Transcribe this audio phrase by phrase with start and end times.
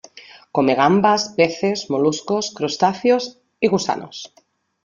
[0.57, 4.33] Come gambas, peces, moluscos, crustáceos y gusanos.